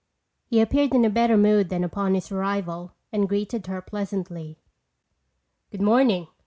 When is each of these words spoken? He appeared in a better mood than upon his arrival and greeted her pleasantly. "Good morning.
He 0.47 0.59
appeared 0.61 0.95
in 0.95 1.05
a 1.05 1.11
better 1.11 1.37
mood 1.37 1.69
than 1.69 1.83
upon 1.83 2.15
his 2.15 2.31
arrival 2.31 2.93
and 3.11 3.29
greeted 3.29 3.67
her 3.67 3.83
pleasantly. 3.83 4.57
"Good 5.69 5.83
morning. 5.83 6.25